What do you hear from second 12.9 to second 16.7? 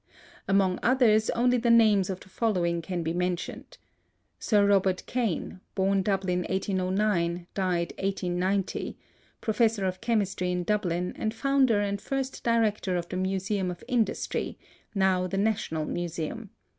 of the Museum of Industry, now the National Museum.